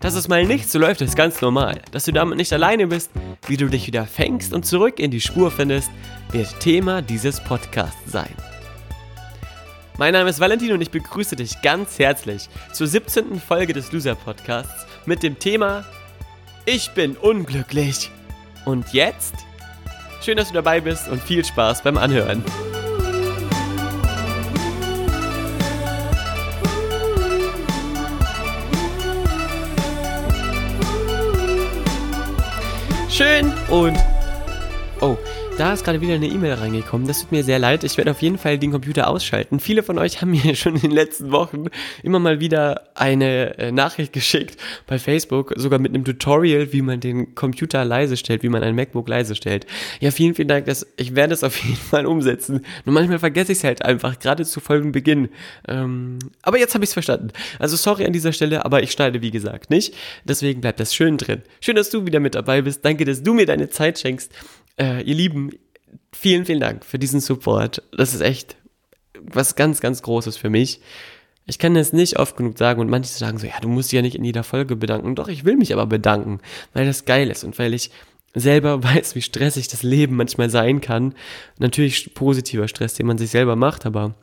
[0.00, 1.80] Dass es mal nicht so läuft, ist ganz normal.
[1.92, 3.10] Dass du damit nicht alleine bist,
[3.46, 5.90] wie du dich wieder fängst und zurück in die Spur findest,
[6.32, 8.34] wird Thema dieses Podcasts sein.
[9.98, 13.38] Mein Name ist Valentin und ich begrüße dich ganz herzlich zur 17.
[13.38, 15.84] Folge des Loser Podcasts mit dem Thema
[16.64, 18.10] Ich bin unglücklich.
[18.64, 19.34] Und jetzt?
[20.22, 22.42] Schön, dass du dabei bist und viel Spaß beim Anhören.
[33.20, 34.09] Schön und...
[35.60, 37.06] Da ist gerade wieder eine E-Mail reingekommen.
[37.06, 37.84] Das tut mir sehr leid.
[37.84, 39.60] Ich werde auf jeden Fall den Computer ausschalten.
[39.60, 41.66] Viele von euch haben mir schon in den letzten Wochen
[42.02, 47.00] immer mal wieder eine äh, Nachricht geschickt bei Facebook, sogar mit einem Tutorial, wie man
[47.00, 49.66] den Computer leise stellt, wie man ein MacBook leise stellt.
[50.00, 50.64] Ja, vielen, vielen Dank.
[50.64, 52.64] Das, ich werde es auf jeden Fall umsetzen.
[52.86, 55.28] Nur manchmal vergesse ich es halt einfach, gerade zu Folgenbeginn.
[55.68, 57.32] Ähm, aber jetzt habe ich es verstanden.
[57.58, 59.94] Also sorry an dieser Stelle, aber ich schneide wie gesagt nicht.
[60.24, 61.42] Deswegen bleibt das schön drin.
[61.60, 62.82] Schön, dass du wieder mit dabei bist.
[62.82, 64.32] Danke, dass du mir deine Zeit schenkst.
[64.80, 65.50] Äh, ihr Lieben,
[66.12, 67.82] vielen, vielen Dank für diesen Support.
[67.96, 68.56] Das ist echt
[69.20, 70.80] was ganz, ganz Großes für mich.
[71.46, 73.96] Ich kann das nicht oft genug sagen und manche sagen so, ja, du musst dich
[73.96, 75.14] ja nicht in jeder Folge bedanken.
[75.16, 76.40] Doch, ich will mich aber bedanken,
[76.72, 77.90] weil das geil ist und weil ich
[78.34, 81.14] selber weiß, wie stressig das Leben manchmal sein kann.
[81.58, 84.14] Natürlich positiver Stress, den man sich selber macht, aber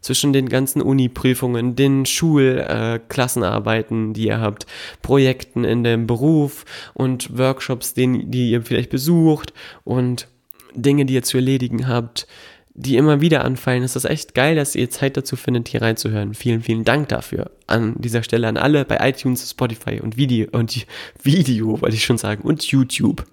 [0.00, 4.66] zwischen den ganzen Uni-Prüfungen, den Schulklassenarbeiten, äh, die ihr habt,
[5.02, 9.52] Projekten in dem Beruf und Workshops, den, die ihr vielleicht besucht
[9.84, 10.28] und
[10.74, 12.26] Dinge, die ihr zu erledigen habt,
[12.74, 16.34] die immer wieder anfallen, ist das echt geil, dass ihr Zeit dazu findet, hier reinzuhören.
[16.34, 17.52] Vielen, vielen Dank dafür.
[17.68, 20.84] An dieser Stelle an alle bei iTunes, Spotify und Video und
[21.22, 23.24] Video, wollte ich schon sagen, und YouTube.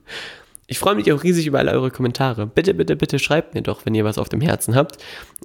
[0.68, 2.46] Ich freue mich auch riesig über alle eure Kommentare.
[2.46, 4.98] Bitte, bitte, bitte schreibt mir doch, wenn ihr was auf dem Herzen habt.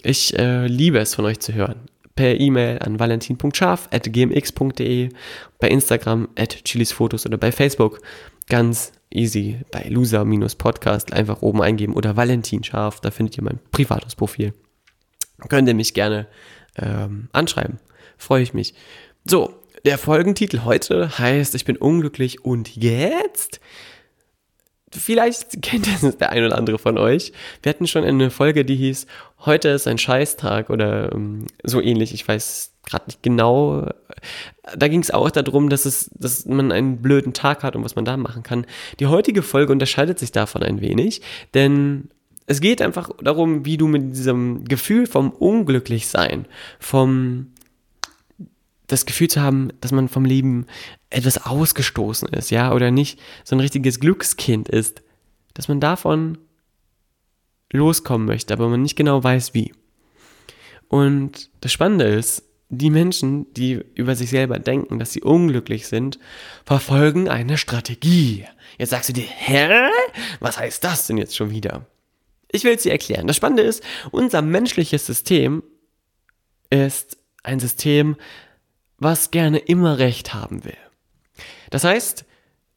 [0.03, 1.77] Ich äh, liebe es von euch zu hören.
[2.15, 5.09] Per E-Mail an valentin.scharf.gmx.de,
[5.59, 8.01] bei Instagram at chilisfotos oder bei Facebook.
[8.49, 14.15] Ganz easy bei loser-podcast einfach oben eingeben oder Valentin Scharf, da findet ihr mein privates
[14.15, 14.53] Profil.
[15.49, 16.27] Könnt ihr mich gerne
[16.77, 17.79] ähm, anschreiben.
[18.17, 18.75] Freue ich mich.
[19.25, 19.55] So,
[19.85, 23.61] der Folgentitel heute heißt Ich bin unglücklich und jetzt?
[24.91, 27.33] Vielleicht kennt es der ein oder andere von euch.
[27.63, 29.07] Wir hatten schon eine Folge, die hieß
[29.45, 32.15] Heute ist ein Scheißtag oder ähm, so ähnlich.
[32.15, 33.89] Ich weiß gerade nicht genau.
[34.77, 37.97] Da ging es auch darum, dass es, dass man einen blöden Tag hat und was
[37.97, 38.67] man da machen kann.
[39.01, 41.23] Die heutige Folge unterscheidet sich davon ein wenig,
[41.55, 42.09] denn
[42.47, 46.47] es geht einfach darum, wie du mit diesem Gefühl vom Unglücklichsein,
[46.79, 47.49] vom
[48.87, 50.67] das Gefühl zu haben, dass man vom Leben
[51.11, 55.03] etwas ausgestoßen ist, ja, oder nicht so ein richtiges Glückskind ist,
[55.55, 56.39] dass man davon
[57.73, 59.73] loskommen möchte, aber man nicht genau weiß wie.
[60.89, 66.19] Und das Spannende ist, die Menschen, die über sich selber denken, dass sie unglücklich sind,
[66.65, 68.45] verfolgen eine Strategie.
[68.79, 69.89] Jetzt sagst du dir, hä?
[70.41, 71.87] Was heißt das denn jetzt schon wieder?
[72.51, 73.27] Ich will es dir erklären.
[73.27, 75.63] Das Spannende ist, unser menschliches System
[76.71, 78.17] ist ein System,
[78.99, 80.77] was gerne immer Recht haben will.
[81.71, 82.25] Das heißt,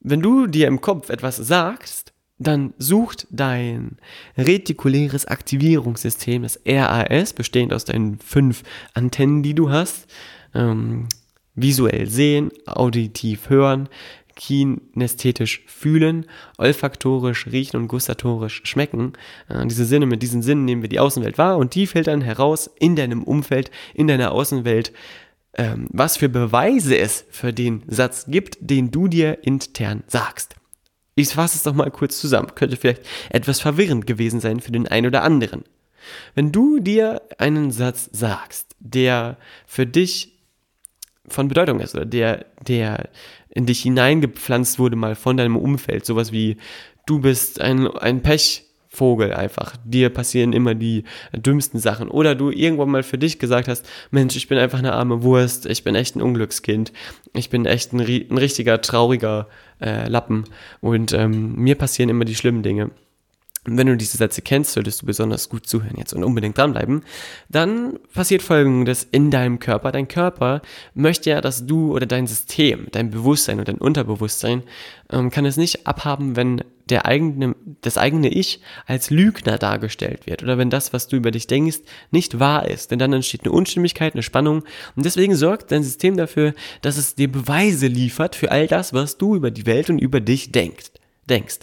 [0.01, 3.97] wenn du dir im Kopf etwas sagst, dann sucht dein
[4.38, 8.63] retikuläres Aktivierungssystem, das RAS, bestehend aus deinen fünf
[8.94, 10.07] Antennen, die du hast,
[10.55, 11.07] ähm,
[11.53, 13.89] visuell sehen, auditiv hören,
[14.35, 16.25] kinästhetisch fühlen,
[16.57, 19.13] olfaktorisch riechen und gustatorisch schmecken.
[19.50, 22.69] Äh, diese Sinne, mit diesen Sinnen nehmen wir die Außenwelt wahr und die filtern heraus
[22.79, 24.94] in deinem Umfeld, in deiner Außenwelt,
[25.56, 30.56] ähm, was für Beweise es für den Satz gibt, den du dir intern sagst.
[31.15, 32.56] Ich fasse es doch mal kurz zusammen.
[32.56, 35.63] Könnte vielleicht etwas verwirrend gewesen sein für den einen oder anderen.
[36.35, 40.39] Wenn du dir einen Satz sagst, der für dich
[41.27, 43.09] von Bedeutung ist oder der, der
[43.50, 46.57] in dich hineingepflanzt wurde mal von deinem Umfeld, sowas wie
[47.06, 48.21] du bist ein, ein
[48.89, 51.03] Pechvogel einfach, dir passieren immer die
[51.33, 54.94] dümmsten Sachen oder du irgendwann mal für dich gesagt hast, Mensch, ich bin einfach eine
[54.94, 56.91] arme Wurst, ich bin echt ein Unglückskind,
[57.33, 59.47] ich bin echt ein, ein richtiger trauriger
[59.81, 60.45] äh, Lappen
[60.81, 62.91] und ähm, mir passieren immer die schlimmen Dinge.
[63.68, 67.03] Und wenn du diese Sätze kennst, solltest du besonders gut zuhören jetzt und unbedingt dranbleiben.
[67.50, 69.92] Dann passiert folgendes in deinem Körper.
[69.92, 70.62] Dein Körper
[70.94, 74.63] möchte ja, dass du oder dein System, dein Bewusstsein und dein Unterbewusstsein
[75.12, 80.44] ähm, kann es nicht abhaben, wenn der eigene, das eigene Ich als Lügner dargestellt wird
[80.44, 81.80] oder wenn das, was du über dich denkst,
[82.12, 82.91] nicht wahr ist.
[82.91, 84.63] Denn dann entsteht eine Unstimmigkeit, eine Spannung
[84.95, 89.18] und deswegen sorgt dein System dafür, dass es dir Beweise liefert für all das, was
[89.18, 90.91] du über die Welt und über dich denkst.
[91.30, 91.59] denkst.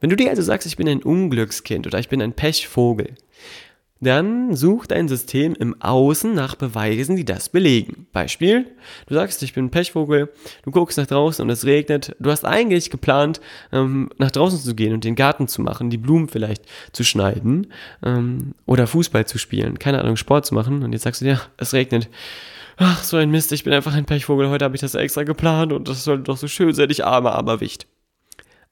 [0.00, 3.14] Wenn du dir also sagst, ich bin ein Unglückskind oder ich bin ein Pechvogel,
[4.00, 8.06] dann sucht dein System im Außen nach Beweisen, die das belegen.
[8.12, 8.66] Beispiel,
[9.06, 10.32] du sagst, ich bin ein Pechvogel,
[10.62, 12.14] du guckst nach draußen und es regnet.
[12.18, 13.40] Du hast eigentlich geplant,
[13.72, 17.68] ähm, nach draußen zu gehen und den Garten zu machen, die Blumen vielleicht zu schneiden
[18.04, 20.82] ähm, oder Fußball zu spielen, keine Ahnung, Sport zu machen.
[20.82, 22.08] Und jetzt sagst du dir, ja, es regnet.
[22.76, 25.72] Ach, so ein Mist, ich bin einfach ein Pechvogel, heute habe ich das extra geplant
[25.72, 27.86] und das sollte doch so schön sein, ich armer, armer Wicht.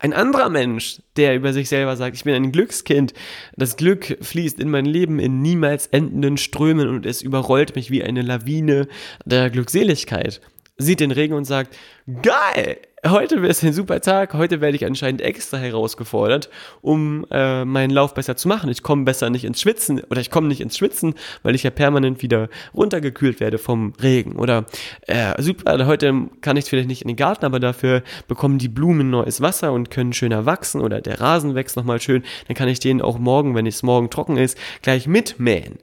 [0.02, 3.14] Ein anderer Mensch, der über sich selber sagt, ich bin ein Glückskind,
[3.56, 8.02] das Glück fließt in mein Leben in niemals endenden Strömen und es überrollt mich wie
[8.02, 8.88] eine Lawine
[9.24, 10.40] der Glückseligkeit,
[10.76, 11.76] sieht den Regen und sagt,
[12.20, 12.78] geil,
[13.10, 16.48] heute es ein super Tag, heute werde ich anscheinend extra herausgefordert,
[16.80, 18.70] um äh, meinen Lauf besser zu machen.
[18.70, 21.70] Ich komme besser nicht ins Schwitzen oder ich komme nicht ins Schwitzen, weil ich ja
[21.70, 24.36] permanent wieder runtergekühlt werde vom Regen.
[24.36, 24.66] Oder
[25.06, 29.10] äh, super, heute kann ich vielleicht nicht in den Garten, aber dafür bekommen die Blumen
[29.10, 32.22] neues Wasser und können schöner wachsen oder der Rasen wächst nochmal schön.
[32.46, 35.78] Dann kann ich den auch morgen, wenn es morgen trocken ist, gleich mitmähen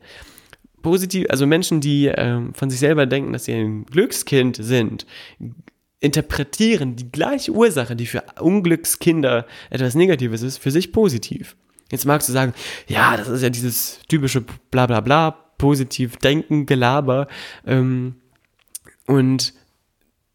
[0.82, 5.06] positiv, also Menschen, die ähm, von sich selber denken, dass sie ein Glückskind sind,
[6.00, 11.56] interpretieren die gleiche Ursache, die für Unglückskinder etwas Negatives ist, für sich positiv.
[11.92, 12.54] Jetzt magst du sagen,
[12.88, 17.28] ja, das ist ja dieses typische bla bla bla, positiv denken, Gelaber.
[17.66, 18.16] Ähm,
[19.08, 19.54] und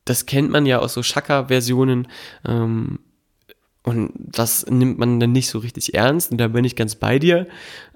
[0.04, 2.08] das kennt man ja aus so Shaka-Versionen.
[2.44, 2.98] Ähm,
[3.84, 6.30] und das nimmt man dann nicht so richtig ernst.
[6.32, 7.46] Und da bin ich ganz bei dir.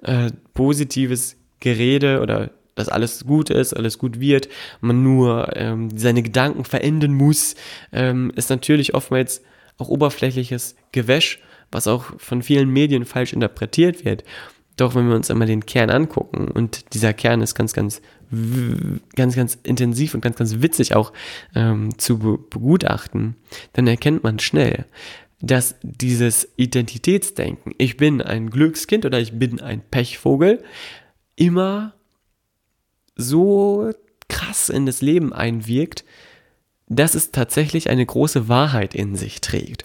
[0.03, 4.49] Äh, positives Gerede oder dass alles gut ist, alles gut wird,
[4.81, 7.55] man nur ähm, seine Gedanken verändern muss,
[7.93, 9.43] ähm, ist natürlich oftmals
[9.79, 11.41] auch oberflächliches Gewäsch,
[11.71, 14.25] was auch von vielen Medien falsch interpretiert wird.
[14.77, 18.01] Doch wenn wir uns einmal den Kern angucken und dieser Kern ist ganz, ganz,
[19.17, 21.13] ganz, ganz intensiv und ganz, ganz witzig auch
[21.55, 23.35] ähm, zu be begutachten,
[23.73, 24.87] dann erkennt man schnell,
[25.41, 30.63] dass dieses Identitätsdenken, ich bin ein Glückskind oder ich bin ein Pechvogel,
[31.35, 31.95] immer
[33.19, 33.91] so
[34.29, 36.05] krass in das Leben einwirkt,
[36.87, 39.85] dass es tatsächlich eine große Wahrheit in sich trägt.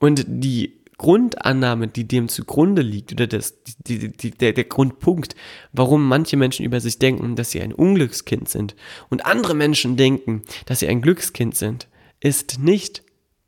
[0.00, 3.54] Und die Grundannahme, die dem zugrunde liegt, oder das,
[3.86, 5.36] die, die, der, der Grundpunkt,
[5.72, 8.74] warum manche Menschen über sich denken, dass sie ein Unglückskind sind
[9.08, 11.86] und andere Menschen denken, dass sie ein Glückskind sind,
[12.20, 13.04] ist nicht,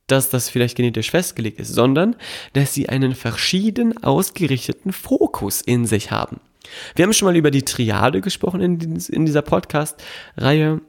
[0.06, 2.14] dass das vielleicht genetisch festgelegt ist, sondern
[2.53, 6.41] dass sie einen verschieden ausgerichteten Fokus in sich haben.
[6.94, 10.80] Wir haben schon mal über die Triade gesprochen in, in dieser Podcast-Reihe.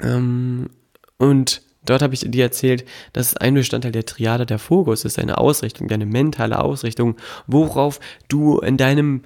[0.00, 0.70] Ähm,
[1.18, 5.38] und dort habe ich dir erzählt, dass ein Bestandteil der Triade der Fokus ist, eine
[5.38, 7.16] Ausrichtung, deine mentale Ausrichtung,
[7.46, 9.22] worauf du in deinem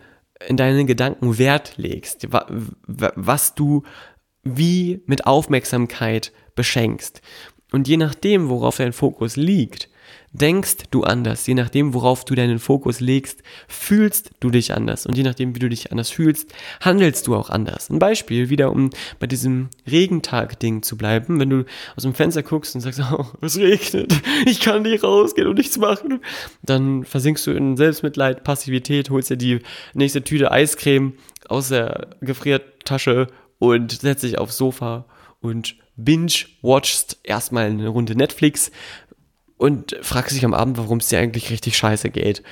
[0.49, 3.84] in deinen Gedanken Wert legst, was du
[4.43, 7.22] wie mit Aufmerksamkeit beschenkst.
[7.72, 9.88] Und je nachdem, worauf dein Fokus liegt,
[10.35, 11.47] denkst du anders.
[11.47, 15.07] Je nachdem, worauf du deinen Fokus legst, fühlst du dich anders.
[15.07, 17.89] Und je nachdem, wie du dich anders fühlst, handelst du auch anders.
[17.89, 18.91] Ein Beispiel, wieder um
[19.21, 21.41] bei diesem Regentag-Ding zu bleiben.
[21.41, 21.65] Wenn du
[21.97, 24.13] aus dem Fenster guckst und sagst, oh, es regnet,
[24.45, 26.21] ich kann nicht rausgehen und nichts machen,
[26.62, 29.61] dann versinkst du in Selbstmitleid, Passivität, holst dir die
[29.95, 31.14] nächste Tüte Eiscreme
[31.49, 35.07] aus der Gefriertasche und setzt dich aufs Sofa
[35.41, 38.73] und binge-watchst erstmal eine Runde Netflix,
[39.64, 42.42] und fragst dich am Abend, warum es dir eigentlich richtig scheiße geht.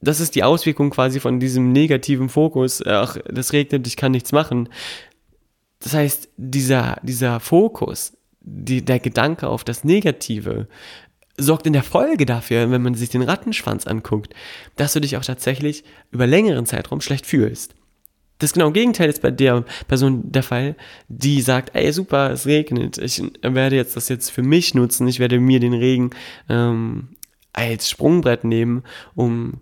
[0.00, 2.86] Das ist die Auswirkung quasi von diesem negativen Fokus.
[2.86, 4.68] Ach, das regnet, ich kann nichts machen.
[5.80, 10.68] Das heißt, dieser, dieser Fokus, die, der Gedanke auf das Negative,
[11.36, 14.34] sorgt in der Folge dafür, wenn man sich den Rattenschwanz anguckt,
[14.76, 17.74] dass du dich auch tatsächlich über längeren Zeitraum schlecht fühlst.
[18.38, 20.76] Das genau Gegenteil ist bei der Person der Fall,
[21.08, 25.18] die sagt, ey super, es regnet, ich werde jetzt das jetzt für mich nutzen, ich
[25.18, 26.10] werde mir den Regen
[26.48, 27.08] ähm,
[27.52, 29.54] als Sprungbrett nehmen, um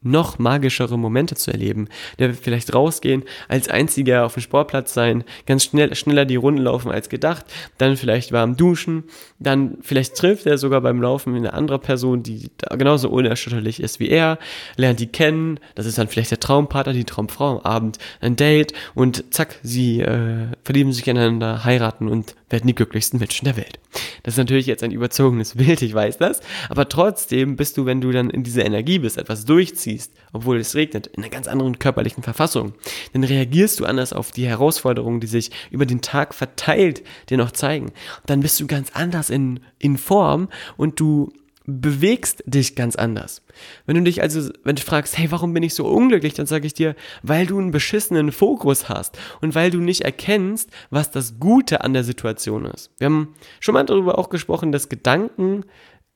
[0.00, 1.88] noch magischere Momente zu erleben.
[2.20, 6.62] Der wird vielleicht rausgehen, als einziger auf dem Sportplatz sein, ganz schnell, schneller die Runden
[6.62, 7.44] laufen als gedacht,
[7.78, 9.04] dann vielleicht warm duschen,
[9.40, 14.08] dann vielleicht trifft er sogar beim Laufen eine andere Person, die genauso unerschütterlich ist wie
[14.08, 14.38] er,
[14.76, 18.74] lernt die kennen, das ist dann vielleicht der Traumpartner, die Traumfrau am Abend, ein Date
[18.94, 23.80] und zack, sie äh, verlieben sich ineinander, heiraten und werden die glücklichsten Menschen der Welt.
[24.22, 28.00] Das ist natürlich jetzt ein überzogenes Bild, ich weiß das, aber trotzdem bist du, wenn
[28.00, 29.87] du dann in dieser Energie bist, etwas durchziehst,
[30.32, 32.74] obwohl es regnet, in einer ganz anderen körperlichen Verfassung,
[33.12, 37.52] dann reagierst du anders auf die Herausforderungen, die sich über den Tag verteilt dir noch
[37.52, 37.92] zeigen.
[38.26, 41.32] Dann bist du ganz anders in, in Form und du
[41.70, 43.42] bewegst dich ganz anders.
[43.84, 46.66] Wenn du dich also, wenn du fragst, hey, warum bin ich so unglücklich, dann sage
[46.66, 51.38] ich dir, weil du einen beschissenen Fokus hast und weil du nicht erkennst, was das
[51.38, 52.90] Gute an der Situation ist.
[52.96, 55.64] Wir haben schon mal darüber auch gesprochen, dass Gedanken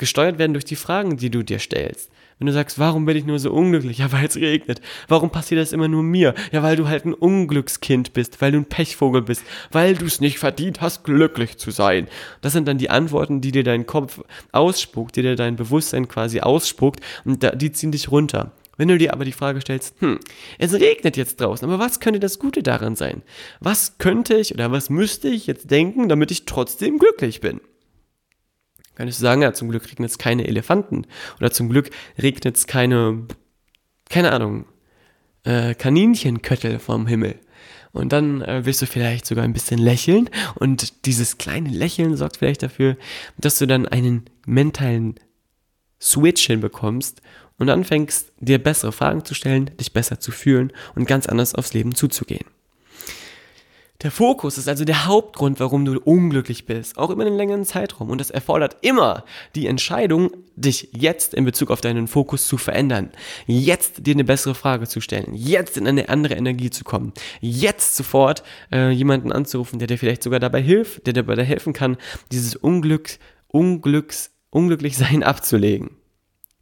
[0.02, 2.10] gesteuert werden durch die Fragen, die du dir stellst.
[2.40, 3.98] Wenn du sagst, warum bin ich nur so unglücklich?
[3.98, 4.80] Ja, weil es regnet.
[5.06, 6.34] Warum passiert das immer nur mir?
[6.50, 10.20] Ja, weil du halt ein Unglückskind bist, weil du ein Pechvogel bist, weil du es
[10.20, 12.08] nicht verdient hast, glücklich zu sein.
[12.40, 16.40] Das sind dann die Antworten, die dir dein Kopf ausspuckt, die dir dein Bewusstsein quasi
[16.40, 18.50] ausspuckt und die ziehen dich runter.
[18.76, 20.18] Wenn du dir aber die Frage stellst, hm,
[20.58, 23.22] es regnet jetzt draußen, aber was könnte das Gute daran sein?
[23.60, 27.60] Was könnte ich oder was müsste ich jetzt denken, damit ich trotzdem glücklich bin?
[29.02, 31.08] Könntest du sagen, ja, zum Glück regnet es keine Elefanten.
[31.40, 31.90] Oder zum Glück
[32.22, 33.26] regnet es keine,
[34.08, 34.64] keine Ahnung,
[35.42, 37.34] äh, Kaninchenköttel vom Himmel.
[37.90, 40.30] Und dann äh, wirst du vielleicht sogar ein bisschen lächeln.
[40.54, 42.96] Und dieses kleine Lächeln sorgt vielleicht dafür,
[43.38, 45.16] dass du dann einen mentalen
[46.00, 47.22] Switch hinbekommst
[47.58, 51.74] und anfängst, dir bessere Fragen zu stellen, dich besser zu fühlen und ganz anders aufs
[51.74, 52.46] Leben zuzugehen.
[54.02, 58.10] Der Fokus ist also der Hauptgrund, warum du unglücklich bist, auch über einen längeren Zeitraum.
[58.10, 63.10] Und das erfordert immer die Entscheidung, dich jetzt in Bezug auf deinen Fokus zu verändern.
[63.46, 65.34] Jetzt dir eine bessere Frage zu stellen.
[65.34, 67.12] Jetzt in eine andere Energie zu kommen.
[67.40, 68.42] Jetzt sofort
[68.72, 71.96] äh, jemanden anzurufen, der dir vielleicht sogar dabei hilft, der dir dabei helfen kann,
[72.32, 76.01] dieses Unglück, Unglücks, Unglücklichsein abzulegen.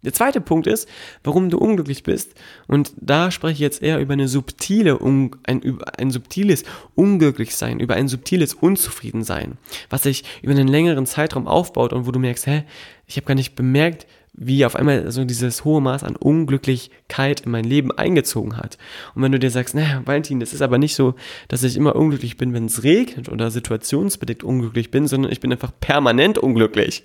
[0.03, 0.89] Der zweite Punkt ist,
[1.25, 2.35] warum du unglücklich bist.
[2.67, 6.65] Und da spreche ich jetzt eher über eine subtile, ein, über ein subtiles
[6.95, 9.59] Unglücklichsein, über ein subtiles Unzufriedensein,
[9.91, 12.65] was sich über einen längeren Zeitraum aufbaut und wo du merkst, hä,
[13.07, 17.51] ich habe gar nicht bemerkt, wie auf einmal so dieses hohe Maß an Unglücklichkeit in
[17.51, 18.79] mein Leben eingezogen hat.
[19.15, 21.15] Und wenn du dir sagst, naja, Valentin, das ist aber nicht so,
[21.49, 25.53] dass ich immer unglücklich bin, wenn es regnet oder situationsbedingt unglücklich bin, sondern ich bin
[25.53, 27.05] einfach permanent unglücklich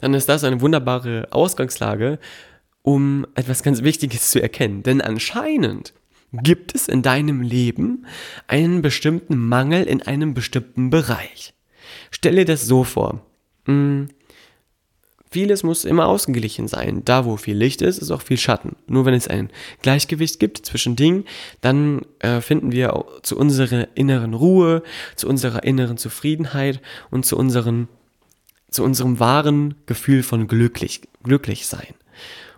[0.00, 2.18] dann ist das eine wunderbare Ausgangslage,
[2.82, 4.82] um etwas ganz Wichtiges zu erkennen.
[4.82, 5.92] Denn anscheinend
[6.32, 8.06] gibt es in deinem Leben
[8.46, 11.54] einen bestimmten Mangel in einem bestimmten Bereich.
[12.10, 13.24] Stell dir das so vor.
[13.66, 14.08] Hm,
[15.30, 17.02] vieles muss immer ausgeglichen sein.
[17.04, 18.76] Da, wo viel Licht ist, ist auch viel Schatten.
[18.86, 19.50] Nur wenn es ein
[19.82, 21.24] Gleichgewicht gibt zwischen Dingen,
[21.60, 24.82] dann äh, finden wir zu unserer inneren Ruhe,
[25.14, 27.88] zu unserer inneren Zufriedenheit und zu unseren
[28.70, 31.94] zu unserem wahren Gefühl von glücklich, glücklich sein.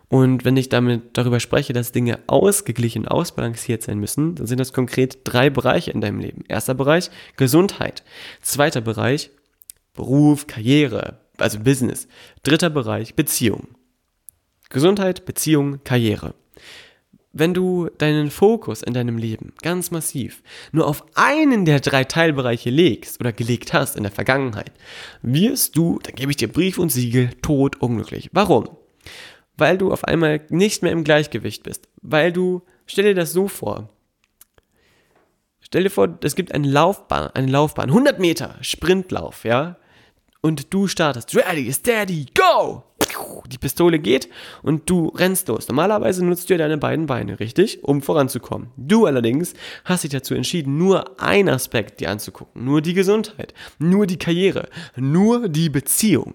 [0.09, 4.73] Und wenn ich damit darüber spreche, dass Dinge ausgeglichen, ausbalanciert sein müssen, dann sind das
[4.73, 6.45] konkret drei Bereiche in deinem Leben.
[6.49, 8.03] Erster Bereich Gesundheit.
[8.41, 9.31] Zweiter Bereich
[9.93, 12.09] Beruf, Karriere, also Business.
[12.43, 13.69] Dritter Bereich Beziehung.
[14.71, 16.35] Gesundheit, Beziehung, Karriere
[17.39, 20.43] wenn du deinen Fokus in deinem Leben ganz massiv
[20.73, 24.73] nur auf einen der drei Teilbereiche legst oder gelegt hast in der Vergangenheit,
[25.23, 28.31] wirst du, dann gebe ich dir Brief und Siegel, tot unglücklich.
[28.33, 28.69] Warum?
[29.57, 31.89] Weil du auf einmal nicht mehr im Gleichgewicht bist.
[32.01, 33.91] Weil du, stell dir das so vor.
[35.61, 39.77] Stell dir vor, es gibt eine Laufbahn, eine Laufbahn, 100 Meter Sprintlauf, ja?
[40.41, 42.85] Und du startest, ready, steady, go!
[43.47, 44.29] Die Pistole geht
[44.63, 45.69] und du rennst los.
[45.69, 47.83] Normalerweise nutzt du ja deine beiden Beine, richtig?
[47.85, 48.69] Um voranzukommen.
[48.77, 49.55] Du allerdings
[49.85, 52.65] hast dich dazu entschieden, nur einen Aspekt dir anzugucken.
[52.65, 56.35] Nur die Gesundheit, nur die Karriere, nur die Beziehung.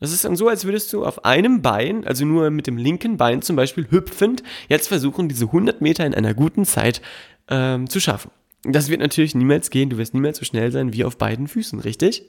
[0.00, 3.18] Das ist dann so, als würdest du auf einem Bein, also nur mit dem linken
[3.18, 7.02] Bein zum Beispiel hüpfend, jetzt versuchen, diese 100 Meter in einer guten Zeit
[7.48, 8.30] ähm, zu schaffen.
[8.62, 11.80] Das wird natürlich niemals gehen, du wirst niemals so schnell sein wie auf beiden Füßen,
[11.80, 12.24] richtig?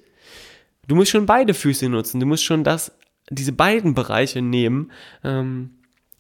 [0.87, 2.91] Du musst schon beide Füße nutzen, du musst schon das
[3.31, 4.91] diese beiden Bereiche nehmen.
[5.23, 5.71] Ähm,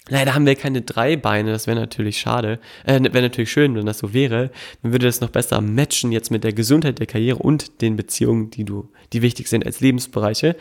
[0.07, 2.59] leider haben wir keine drei Beine, das wäre natürlich schade.
[2.85, 4.51] Äh, wäre natürlich schön, wenn das so wäre.
[4.81, 8.49] Dann würde das noch besser matchen jetzt mit der Gesundheit der Karriere und den Beziehungen,
[8.49, 10.55] die du, die wichtig sind als Lebensbereiche.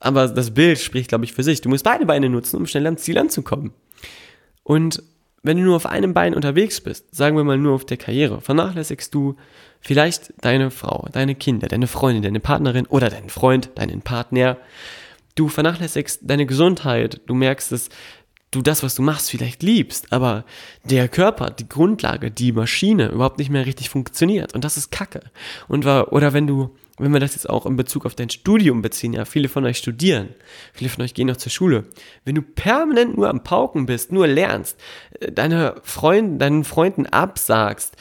[0.00, 1.60] Aber das Bild spricht, glaube ich, für sich.
[1.62, 3.72] Du musst beide Beine nutzen, um schnell ans Ziel anzukommen.
[4.62, 5.02] Und
[5.42, 8.40] wenn du nur auf einem Bein unterwegs bist, sagen wir mal nur auf der Karriere,
[8.40, 9.36] vernachlässigst du
[9.80, 14.56] vielleicht deine Frau, deine Kinder, deine Freundin, deine Partnerin oder deinen Freund, deinen Partner,
[15.34, 17.20] Du vernachlässigst deine Gesundheit.
[17.26, 17.88] Du merkst es,
[18.50, 20.44] du das, was du machst, vielleicht liebst, aber
[20.84, 24.54] der Körper, die Grundlage, die Maschine überhaupt nicht mehr richtig funktioniert.
[24.54, 25.20] Und das ist Kacke.
[25.68, 29.14] Und oder wenn du, wenn wir das jetzt auch in Bezug auf dein Studium beziehen,
[29.14, 30.28] ja, viele von euch studieren,
[30.72, 31.86] viele von euch gehen noch zur Schule.
[32.24, 34.78] Wenn du permanent nur am Pauken bist, nur lernst,
[35.18, 37.96] äh, deine Freunde, deinen Freunden absagst,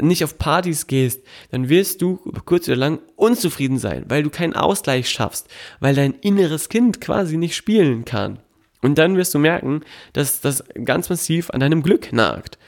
[0.00, 4.54] nicht auf Partys gehst, dann wirst du kurz oder lang unzufrieden sein, weil du keinen
[4.54, 5.48] Ausgleich schaffst,
[5.80, 8.40] weil dein inneres Kind quasi nicht spielen kann.
[8.82, 9.80] Und dann wirst du merken,
[10.12, 12.58] dass das ganz massiv an deinem Glück nagt.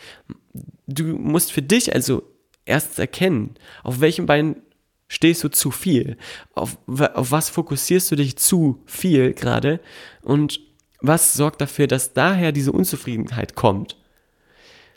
[0.87, 2.23] Du musst für dich also
[2.64, 4.56] erstens erkennen, auf welchem Bein
[5.08, 6.16] stehst du zu viel,
[6.54, 9.80] auf, auf was fokussierst du dich zu viel gerade
[10.22, 10.60] und
[11.00, 13.96] was sorgt dafür, dass daher diese Unzufriedenheit kommt.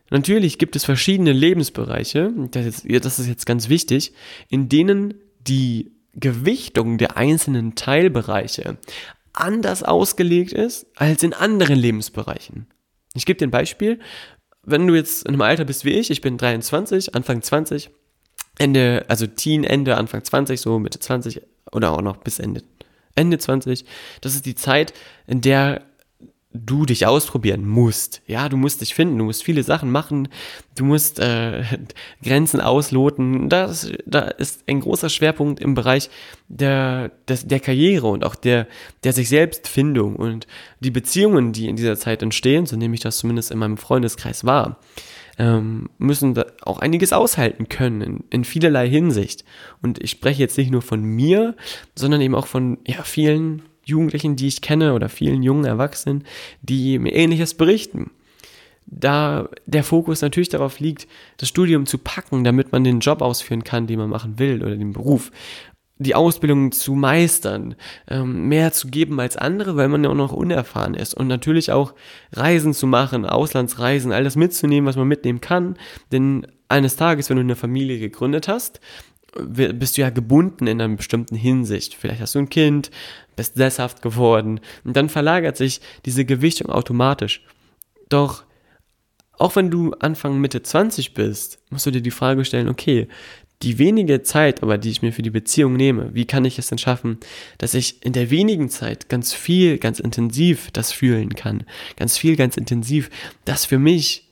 [0.09, 4.13] Natürlich gibt es verschiedene Lebensbereiche, das ist, das ist jetzt ganz wichtig,
[4.47, 8.77] in denen die Gewichtung der einzelnen Teilbereiche
[9.33, 12.67] anders ausgelegt ist als in anderen Lebensbereichen.
[13.13, 13.99] Ich gebe dir ein Beispiel.
[14.63, 17.91] Wenn du jetzt in einem Alter bist wie ich, ich bin 23, Anfang 20,
[18.57, 21.41] Ende, also Teen, Ende, Anfang 20, so Mitte 20
[21.71, 22.63] oder auch noch bis Ende,
[23.15, 23.85] Ende 20,
[24.21, 24.93] das ist die Zeit,
[25.27, 25.81] in der
[26.51, 28.23] du dich ausprobieren musst.
[28.25, 30.29] Ja, du musst dich finden, du musst viele Sachen machen,
[30.75, 31.63] du musst äh,
[32.23, 33.49] Grenzen ausloten.
[33.49, 36.09] Das, da ist ein großer Schwerpunkt im Bereich
[36.47, 38.67] der, des, der Karriere und auch der,
[39.03, 40.47] der sich Selbstfindung und
[40.79, 44.43] die Beziehungen, die in dieser Zeit entstehen, so nehme ich das zumindest in meinem Freundeskreis
[44.43, 44.79] wahr,
[45.39, 49.45] ähm, müssen auch einiges aushalten können in, in vielerlei Hinsicht.
[49.81, 51.55] Und ich spreche jetzt nicht nur von mir,
[51.95, 56.25] sondern eben auch von ja, vielen Jugendlichen, die ich kenne oder vielen jungen Erwachsenen,
[56.61, 58.11] die mir ähnliches berichten.
[58.85, 63.63] Da der Fokus natürlich darauf liegt, das Studium zu packen, damit man den Job ausführen
[63.63, 65.31] kann, den man machen will oder den Beruf
[65.99, 67.75] die Ausbildung zu meistern,
[68.07, 71.71] ähm, mehr zu geben als andere, weil man ja auch noch unerfahren ist und natürlich
[71.71, 71.93] auch
[72.31, 75.77] Reisen zu machen, Auslandsreisen, all das mitzunehmen, was man mitnehmen kann,
[76.11, 78.79] denn eines Tages, wenn du eine Familie gegründet hast,
[79.45, 81.93] bist du ja gebunden in einer bestimmten Hinsicht.
[81.93, 82.89] Vielleicht hast du ein Kind,
[83.35, 87.43] bist sesshaft geworden und dann verlagert sich diese Gewichtung automatisch.
[88.09, 88.43] Doch
[89.37, 93.07] auch wenn du Anfang Mitte 20 bist, musst du dir die Frage stellen, okay,
[93.61, 96.67] die wenige Zeit, aber die ich mir für die Beziehung nehme, wie kann ich es
[96.67, 97.17] denn schaffen,
[97.57, 101.63] dass ich in der wenigen Zeit ganz viel, ganz intensiv das fühlen kann,
[101.97, 103.09] ganz viel, ganz intensiv
[103.45, 104.25] das für mich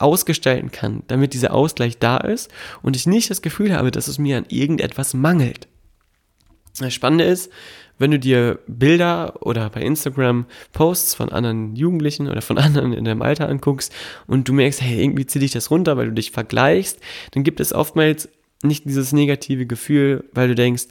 [0.00, 2.50] ausgestalten kann, damit dieser Ausgleich da ist
[2.82, 5.68] und ich nicht das Gefühl habe, dass es mir an irgendetwas mangelt.
[6.78, 7.50] Das Spannende ist,
[7.98, 13.04] wenn du dir Bilder oder bei Instagram Posts von anderen Jugendlichen oder von anderen in
[13.04, 13.92] deinem Alter anguckst
[14.26, 16.98] und du merkst, hey, irgendwie zieh dich das runter, weil du dich vergleichst,
[17.32, 18.28] dann gibt es oftmals
[18.62, 20.86] nicht dieses negative Gefühl, weil du denkst,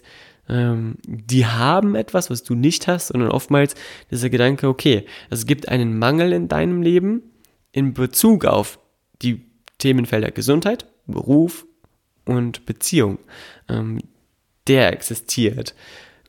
[0.50, 3.76] ähm, die haben etwas, was du nicht hast, sondern oftmals
[4.10, 7.24] dieser Gedanke, okay, es gibt einen Mangel in deinem Leben
[7.72, 8.80] in Bezug auf
[9.22, 9.46] die
[9.78, 11.66] Themenfelder Gesundheit, Beruf
[12.26, 13.18] und Beziehung,
[13.70, 14.00] ähm,
[14.68, 15.74] der existiert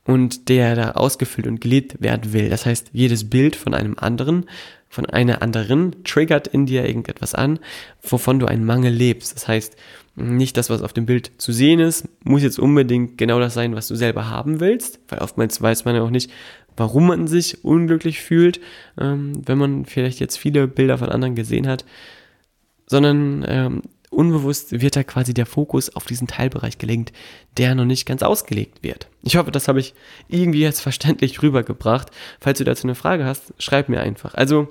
[0.05, 2.49] und der da ausgefüllt und gelebt werden will.
[2.49, 4.45] Das heißt, jedes Bild von einem anderen,
[4.89, 7.59] von einer anderen triggert in dir irgendetwas an,
[8.01, 9.35] wovon du einen Mangel lebst.
[9.35, 9.75] Das heißt,
[10.15, 13.75] nicht das, was auf dem Bild zu sehen ist, muss jetzt unbedingt genau das sein,
[13.75, 16.29] was du selber haben willst, weil oftmals weiß man ja auch nicht,
[16.77, 18.59] warum man sich unglücklich fühlt,
[18.99, 21.85] ähm, wenn man vielleicht jetzt viele Bilder von anderen gesehen hat,
[22.85, 23.81] sondern ähm,
[24.13, 27.13] unbewusst wird da quasi der Fokus auf diesen Teilbereich gelenkt,
[27.57, 29.07] der noch nicht ganz ausgelegt wird.
[29.23, 29.93] Ich hoffe, das habe ich
[30.27, 32.09] irgendwie jetzt verständlich rübergebracht.
[32.39, 34.33] Falls du dazu eine Frage hast, schreib mir einfach.
[34.35, 34.67] Also,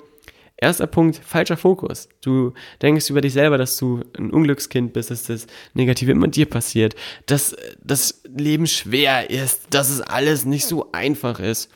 [0.57, 2.09] erster Punkt, falscher Fokus.
[2.21, 6.45] Du denkst über dich selber, dass du ein Unglückskind bist, dass das Negative immer dir
[6.45, 11.69] passiert, dass das Leben schwer ist, dass es alles nicht so einfach ist.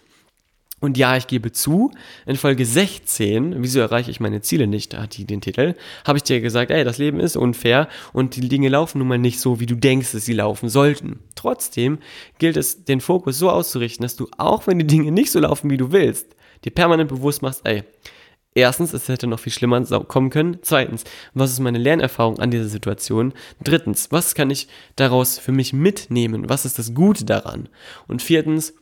[0.79, 1.91] Und ja, ich gebe zu,
[2.27, 5.73] in Folge 16, wieso erreiche ich meine Ziele nicht, hat die den Titel,
[6.05, 9.17] habe ich dir gesagt, ey, das Leben ist unfair und die Dinge laufen nun mal
[9.17, 11.19] nicht so, wie du denkst, dass sie laufen sollten.
[11.33, 11.97] Trotzdem
[12.37, 15.71] gilt es, den Fokus so auszurichten, dass du, auch wenn die Dinge nicht so laufen,
[15.71, 17.83] wie du willst, dir permanent bewusst machst, ey,
[18.53, 20.59] erstens, es hätte noch viel schlimmer kommen können.
[20.61, 23.33] Zweitens, was ist meine Lernerfahrung an dieser Situation?
[23.63, 26.49] Drittens, was kann ich daraus für mich mitnehmen?
[26.49, 27.67] Was ist das Gute daran?
[28.07, 28.73] Und viertens,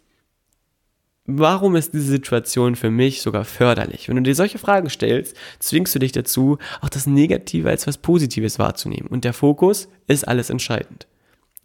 [1.28, 4.08] Warum ist diese Situation für mich sogar förderlich?
[4.08, 7.98] Wenn du dir solche Fragen stellst, zwingst du dich dazu, auch das Negative als was
[7.98, 9.08] Positives wahrzunehmen.
[9.08, 11.08] Und der Fokus ist alles entscheidend.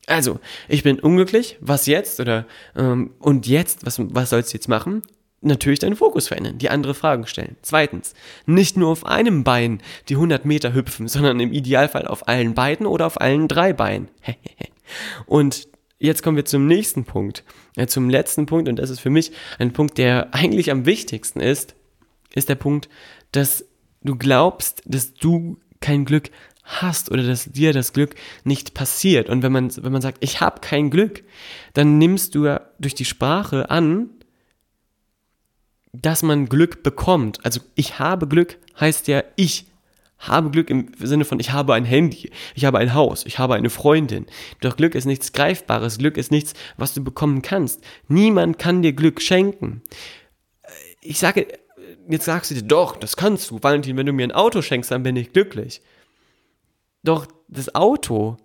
[0.07, 2.21] Also, ich bin unglücklich, was jetzt?
[2.21, 5.03] Oder ähm, und jetzt, was, was sollst du jetzt machen?
[5.43, 7.57] Natürlich deinen Fokus verändern, die andere Fragen stellen.
[7.63, 8.15] Zweitens,
[8.47, 12.87] nicht nur auf einem Bein die 100 Meter hüpfen, sondern im Idealfall auf allen beiden
[12.87, 14.09] oder auf allen drei Beinen.
[15.27, 15.69] und
[16.01, 17.45] jetzt kommen wir zum nächsten Punkt,
[17.77, 21.41] äh, zum letzten Punkt und das ist für mich ein Punkt, der eigentlich am wichtigsten
[21.41, 21.77] ist.
[22.35, 22.89] ist der Punkt,
[23.33, 23.65] dass
[24.03, 26.31] du glaubst, dass du kein Glück
[26.65, 29.29] hast oder dass dir das Glück nicht passiert.
[29.29, 31.25] Und wenn man, wenn man sagt, ich habe kein Glück,
[31.75, 34.11] dann nimmst du ja durch die Sprache an,
[35.93, 37.45] dass man Glück bekommt.
[37.45, 39.67] Also ich habe Glück heißt ja, ich
[40.21, 43.55] habe Glück im Sinne von, ich habe ein Handy, ich habe ein Haus, ich habe
[43.55, 44.27] eine Freundin.
[44.61, 47.83] Doch Glück ist nichts Greifbares, Glück ist nichts, was du bekommen kannst.
[48.09, 49.83] Niemand kann dir Glück schenken.
[51.01, 51.49] Ich sage,
[52.09, 54.91] jetzt sagst du dir, doch, das kannst du, Valentin, wenn du mir ein Auto schenkst,
[54.91, 55.81] dann bin ich glücklich.
[57.03, 58.37] Doch das Auto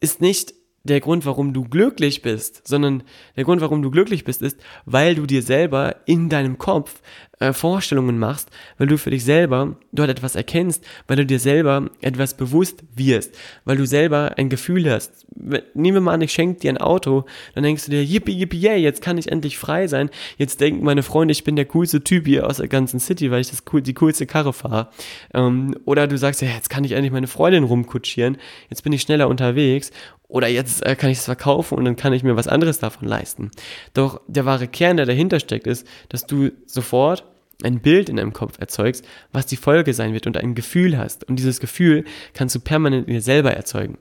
[0.00, 3.04] ist nicht der Grund, warum du glücklich bist, sondern
[3.36, 7.00] der Grund, warum du glücklich bist, ist, weil du dir selber in deinem Kopf
[7.40, 11.90] äh, Vorstellungen machst, weil du für dich selber dort etwas erkennst, weil du dir selber
[12.00, 15.26] etwas bewusst wirst, weil du selber ein Gefühl hast.
[15.74, 18.58] Nehmen wir mal an, ich schenke dir ein Auto, dann denkst du dir, yippie, yippie,
[18.58, 20.10] yay, jetzt kann ich endlich frei sein.
[20.38, 23.40] Jetzt denken meine Freunde, ich bin der coolste Typ hier aus der ganzen City, weil
[23.40, 24.88] ich das cool, die coolste Karre fahre.
[25.32, 28.38] Ähm, oder du sagst, ja, jetzt kann ich endlich meine Freundin rumkutschieren,
[28.70, 29.90] jetzt bin ich schneller unterwegs
[30.28, 33.06] oder jetzt äh, kann ich es verkaufen und dann kann ich mir was anderes davon
[33.06, 33.50] leisten.
[33.92, 37.24] Doch der wahre Kern, der dahinter steckt, ist, dass du sofort
[37.64, 41.24] ein Bild in deinem Kopf erzeugst, was die Folge sein wird und ein Gefühl hast.
[41.24, 43.98] Und dieses Gefühl kannst du permanent in dir selber erzeugen.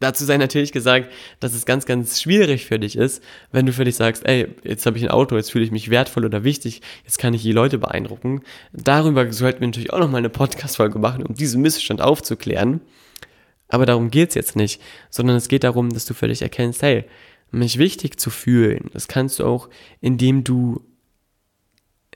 [0.00, 3.84] Dazu sei natürlich gesagt, dass es ganz, ganz schwierig für dich ist, wenn du für
[3.84, 6.82] dich sagst, ey, jetzt habe ich ein Auto, jetzt fühle ich mich wertvoll oder wichtig,
[7.04, 8.42] jetzt kann ich die Leute beeindrucken.
[8.72, 12.80] Darüber sollten wir natürlich auch nochmal eine Podcast-Folge machen, um diesen Missstand aufzuklären.
[13.68, 17.04] Aber darum geht's jetzt nicht, sondern es geht darum, dass du für dich erkennst, hey,
[17.50, 19.68] mich wichtig zu fühlen, das kannst du auch,
[20.00, 20.84] indem du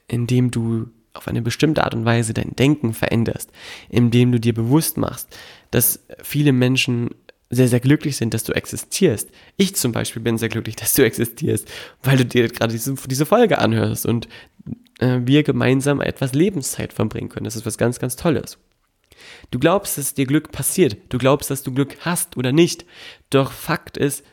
[0.09, 3.51] indem du auf eine bestimmte Art und Weise dein Denken veränderst,
[3.89, 5.29] indem du dir bewusst machst,
[5.71, 7.11] dass viele Menschen
[7.51, 9.31] sehr, sehr glücklich sind, dass du existierst.
[9.57, 11.67] Ich zum Beispiel bin sehr glücklich, dass du existierst,
[12.03, 14.29] weil du dir gerade diese, diese Folge anhörst und
[14.99, 17.45] äh, wir gemeinsam etwas Lebenszeit verbringen können.
[17.45, 18.59] Das ist was ganz, ganz Tolles.
[19.51, 20.97] Du glaubst, dass dir Glück passiert.
[21.09, 22.85] Du glaubst, dass du Glück hast oder nicht.
[23.31, 24.25] Doch Fakt ist,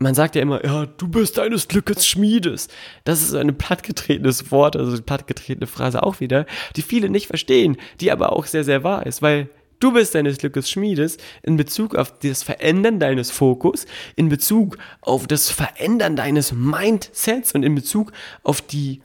[0.00, 2.68] man sagt ja immer, ja, du bist deines Glückes Schmiedes.
[3.04, 7.76] Das ist ein plattgetretenes Wort, also eine plattgetretene Phrase auch wieder, die viele nicht verstehen,
[8.00, 11.96] die aber auch sehr, sehr wahr ist, weil du bist deines Glückes Schmiedes in Bezug
[11.96, 13.84] auf das Verändern deines Fokus,
[14.16, 19.02] in Bezug auf das Verändern deines Mindsets und in Bezug auf die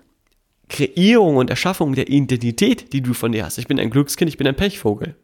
[0.70, 3.58] Kreierung und Erschaffung der Identität, die du von dir hast.
[3.58, 5.16] Ich bin ein Glückskind, ich bin ein Pechvogel.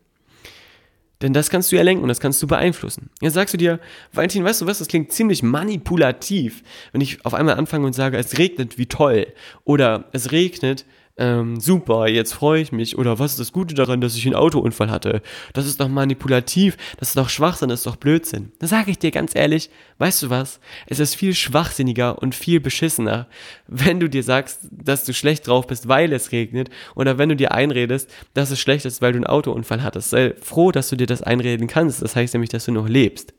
[1.22, 3.10] Denn das kannst du ja lenken und das kannst du beeinflussen.
[3.22, 3.80] Jetzt sagst du dir,
[4.14, 8.18] Valentin, weißt du was, das klingt ziemlich manipulativ, wenn ich auf einmal anfange und sage,
[8.18, 9.28] es regnet, wie toll.
[9.64, 10.86] Oder es regnet,
[11.18, 12.98] ähm, super, jetzt freue ich mich.
[12.98, 15.22] Oder was ist das Gute daran, dass ich einen Autounfall hatte?
[15.54, 18.52] Das ist doch manipulativ, das ist doch Schwachsinn, das ist doch Blödsinn.
[18.60, 19.70] Da sage ich dir ganz ehrlich,
[20.00, 20.60] weißt du was?
[20.88, 23.28] Es ist viel schwachsinniger und viel beschissener,
[23.68, 26.70] wenn du dir sagst, dass du schlecht drauf bist, weil es regnet.
[26.96, 30.12] Oder wenn du dir einredest, dass es schlecht ist, weil du einen Autounfall hattest.
[30.12, 32.02] Sei froh, dass du dir das einreden kannst.
[32.02, 33.34] Das heißt nämlich, dass du noch lebst.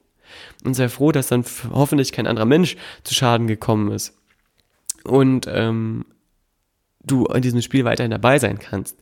[0.64, 4.16] Und sei froh, dass dann hoffentlich kein anderer Mensch zu Schaden gekommen ist.
[5.04, 6.04] Und ähm,
[7.04, 8.96] du in diesem Spiel weiterhin dabei sein kannst.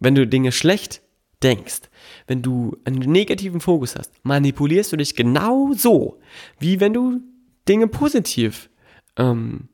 [0.00, 1.02] Wenn du Dinge schlecht
[1.42, 1.82] denkst,
[2.26, 6.20] wenn du einen negativen Fokus hast, manipulierst du dich genau so,
[6.58, 7.20] wie wenn du
[7.68, 8.70] Dinge positiv
[9.16, 9.68] ähm,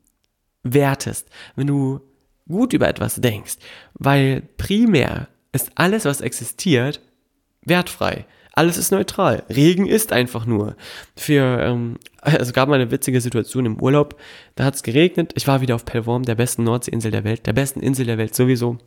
[0.63, 2.01] wertest, wenn du
[2.49, 3.57] gut über etwas denkst,
[3.95, 7.01] weil primär ist alles, was existiert,
[7.63, 8.27] wertfrei.
[8.59, 9.45] Alles ist neutral.
[9.49, 10.75] Regen ist einfach nur.
[11.15, 14.17] Für, ähm, also gab mal eine witzige Situation im Urlaub.
[14.57, 15.31] Da hat es geregnet.
[15.37, 18.35] Ich war wieder auf Pellworm, der besten Nordseeinsel der Welt, der besten Insel der Welt
[18.35, 18.71] sowieso.
[18.71, 18.81] Und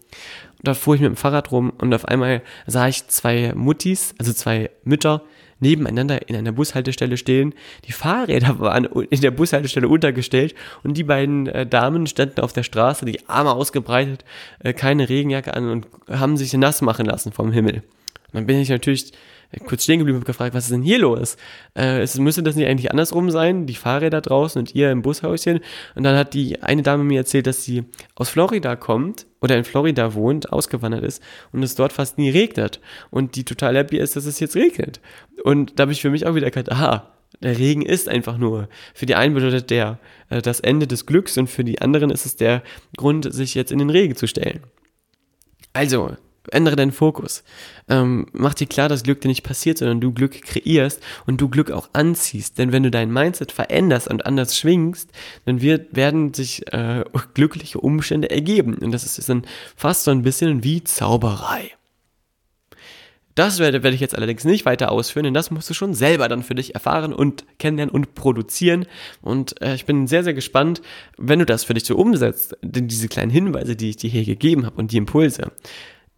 [0.62, 4.34] da fuhr ich mit dem Fahrrad rum und auf einmal sah ich zwei Muttis, also
[4.34, 5.22] zwei Mütter,
[5.62, 7.54] nebeneinander in einer Bushaltestelle stehen.
[7.86, 10.54] Die Fahrräder waren in der Bushaltestelle untergestellt
[10.84, 14.26] und die beiden äh, Damen standen auf der Straße, die Arme ausgebreitet,
[14.60, 17.84] äh, keine Regenjacke an und haben sich nass machen lassen vom Himmel.
[18.34, 19.14] Und dann bin ich natürlich
[19.60, 21.38] kurz stehen geblieben und gefragt, was ist denn hier los?
[21.76, 25.60] Äh, es müsste das nicht eigentlich andersrum sein, die Fahrräder draußen und ihr im Bushäuschen.
[25.96, 27.84] Und dann hat die eine Dame mir erzählt, dass sie
[28.16, 32.80] aus Florida kommt oder in Florida wohnt, ausgewandert ist und es dort fast nie regnet.
[33.10, 35.02] Und die total happy ist, dass es jetzt regnet.
[35.44, 37.12] Und da habe ich für mich auch wieder erkannt, aha,
[37.42, 38.70] der Regen ist einfach nur.
[38.94, 42.26] Für die einen bedeutet der äh, das Ende des Glücks und für die anderen ist
[42.26, 42.62] es der
[42.98, 44.62] Grund, sich jetzt in den Regen zu stellen.
[45.74, 46.16] Also,
[46.52, 47.44] ändere deinen Fokus.
[47.90, 51.50] Ähm, mach dir klar, dass Glück dir nicht passiert, sondern du Glück kreierst und du
[51.50, 52.58] Glück auch anziehst.
[52.58, 55.10] Denn wenn du dein Mindset veränderst und anders schwingst,
[55.46, 58.76] dann wird, werden sich äh, glückliche Umstände ergeben.
[58.76, 59.44] Und das ist dann
[59.76, 61.72] fast so ein bisschen wie Zauberei.
[63.36, 66.28] Das werde, werde ich jetzt allerdings nicht weiter ausführen, denn das musst du schon selber
[66.28, 68.86] dann für dich erfahren und kennenlernen und produzieren.
[69.22, 70.82] Und äh, ich bin sehr, sehr gespannt,
[71.18, 74.26] wenn du das für dich so umsetzt, denn diese kleinen Hinweise, die ich dir hier
[74.26, 75.52] gegeben habe und die Impulse,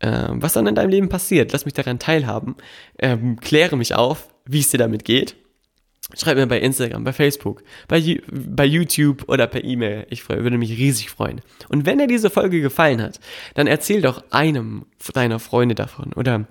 [0.04, 2.56] äh, was dann in deinem Leben passiert, lass mich daran teilhaben,
[3.00, 5.38] ähm, kläre mich auf, wie es dir damit geht.
[6.16, 10.06] Schreib mir bei Instagram, bei Facebook, bei, bei YouTube oder per E-Mail.
[10.10, 11.42] Ich freu, würde mich riesig freuen.
[11.70, 13.22] Und wenn dir diese Folge gefallen hat,
[13.56, 16.46] dann erzähl doch einem deiner Freunde davon oder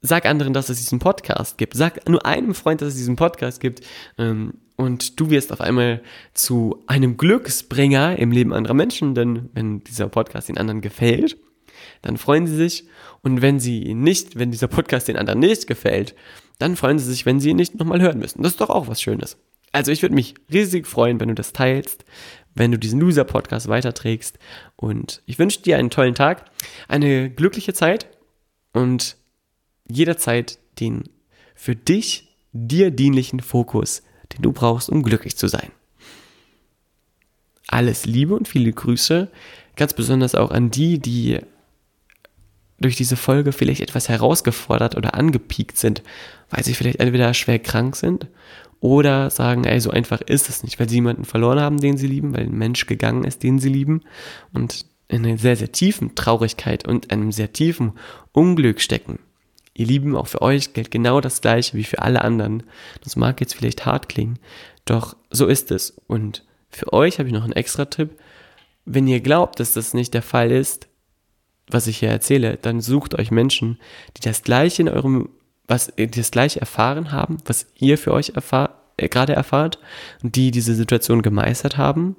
[0.00, 1.74] sag anderen, dass es diesen Podcast gibt.
[1.74, 3.82] Sag nur einem Freund, dass es diesen Podcast gibt.
[4.18, 6.02] Ähm, und du wirst auf einmal
[6.34, 11.36] zu einem Glücksbringer im Leben anderer Menschen, denn wenn dieser Podcast den anderen gefällt,
[12.02, 12.86] dann freuen sie sich.
[13.22, 16.14] Und wenn sie nicht, wenn dieser Podcast den anderen nicht gefällt,
[16.58, 18.42] dann freuen sie sich, wenn sie ihn nicht nochmal hören müssen.
[18.42, 19.36] Das ist doch auch was Schönes.
[19.72, 22.04] Also ich würde mich riesig freuen, wenn du das teilst,
[22.54, 24.38] wenn du diesen Loser-Podcast weiterträgst.
[24.76, 26.44] Und ich wünsche dir einen tollen Tag,
[26.88, 28.06] eine glückliche Zeit
[28.72, 29.16] und
[29.88, 31.04] jederzeit den
[31.54, 34.02] für dich dir dienlichen Fokus,
[34.34, 35.70] den du brauchst, um glücklich zu sein.
[37.68, 39.30] Alles Liebe und viele Grüße,
[39.76, 41.40] ganz besonders auch an die, die
[42.82, 46.02] durch diese Folge vielleicht etwas herausgefordert oder angepiekt sind,
[46.50, 48.26] weil sie vielleicht entweder schwer krank sind
[48.80, 52.08] oder sagen, ey, so einfach ist es nicht, weil sie jemanden verloren haben, den sie
[52.08, 54.02] lieben, weil ein Mensch gegangen ist, den sie lieben
[54.52, 57.92] und in einer sehr, sehr tiefen Traurigkeit und einem sehr tiefen
[58.32, 59.18] Unglück stecken.
[59.74, 62.64] Ihr Lieben, auch für euch gilt genau das Gleiche wie für alle anderen.
[63.02, 64.38] Das mag jetzt vielleicht hart klingen,
[64.84, 65.96] doch so ist es.
[66.06, 68.18] Und für euch habe ich noch einen extra Tipp.
[68.84, 70.88] Wenn ihr glaubt, dass das nicht der Fall ist,
[71.68, 73.78] was ich hier erzähle, dann sucht euch Menschen,
[74.16, 75.28] die das Gleiche in eurem,
[75.66, 79.78] was, die das Gleiche erfahren haben, was ihr für euch erfahr, äh, gerade erfahrt,
[80.22, 82.16] die diese Situation gemeistert haben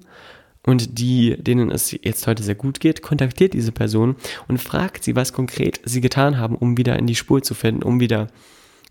[0.65, 4.15] und die, denen es jetzt heute sehr gut geht, kontaktiert diese Person
[4.47, 7.83] und fragt sie, was konkret sie getan haben, um wieder in die Spur zu finden,
[7.83, 8.27] um wieder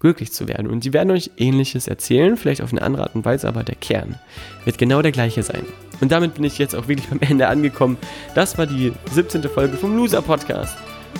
[0.02, 0.66] glücklich zu werden.
[0.66, 3.76] Und die werden euch ähnliches erzählen, vielleicht auf eine andere Art und Weise, aber der
[3.76, 4.16] Kern
[4.64, 5.64] wird genau der gleiche sein.
[6.00, 7.96] Und damit bin ich jetzt auch wirklich beim Ende angekommen.
[8.34, 9.44] Das war die 17.
[9.44, 10.76] Folge vom Loser Podcast.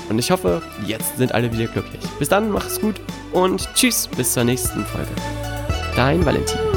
[0.08, 2.02] Und ich hoffe, jetzt sind alle wieder glücklich.
[2.18, 2.96] Bis dann, macht's gut
[3.32, 5.10] und tschüss, bis zur nächsten Folge.
[5.94, 6.71] Dein Valentin.